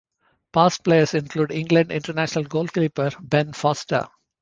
[0.51, 4.07] Past players include England international goalkeeper Ben Foster.